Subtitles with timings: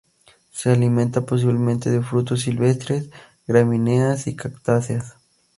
[0.49, 3.11] Se alimenta posiblemente de frutos silvestres,
[3.45, 5.13] gramíneas, y cactáceas.